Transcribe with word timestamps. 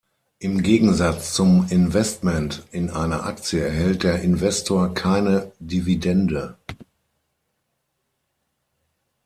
Im 0.39 0.63
Gegensatz 0.63 1.35
zum 1.35 1.67
Investment 1.69 2.65
in 2.71 2.89
eine 2.89 3.21
Aktie 3.21 3.63
erhält 3.63 4.01
der 4.01 4.19
Investor 4.23 4.95
keine 4.95 5.51
Dividende. 5.59 6.57